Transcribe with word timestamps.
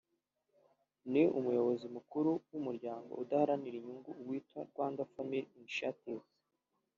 ni 1.11 1.21
n’Umuyobozi 1.31 1.85
Mukuru 1.95 2.31
w’Umuryango 2.51 3.11
udaharanira 3.23 3.75
inyungu 3.77 4.09
witwa 4.27 4.59
Rwanda 4.69 5.09
Family 5.13 5.49
Initiative 5.59 6.25